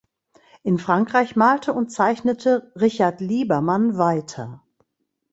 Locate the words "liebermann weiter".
3.21-4.63